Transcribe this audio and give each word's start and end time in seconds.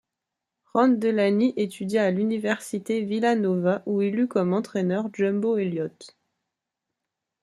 Ron 0.73 0.87
Delany 0.97 1.53
étudia 1.57 2.05
à 2.05 2.09
l'Université 2.09 3.01
Villanova 3.03 3.83
où 3.85 4.01
il 4.01 4.17
eut 4.19 4.27
comme 4.27 4.51
entraîneur 4.51 5.11
Jumbo 5.13 5.57
Elliott. 5.57 6.17